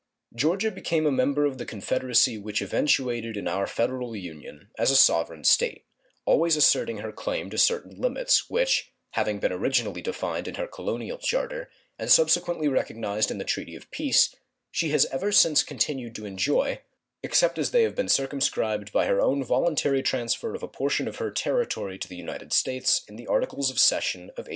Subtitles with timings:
[0.33, 4.95] Georgia became a member of the Confederacy which eventuated in our Federal Union as a
[4.95, 5.85] sovereign State,
[6.25, 11.19] always asserting her claim to certain limits, which, having been originally defined in her colonial
[11.19, 11.69] charter
[11.99, 14.35] and subsequently recognized in the treaty of peace,
[14.71, 16.79] she has ever since continued to enjoy,
[17.21, 21.17] except as they have been circumscribed by her own voluntary transfer of a portion of
[21.17, 24.49] her territory to the United States in the articles of cession of 1802.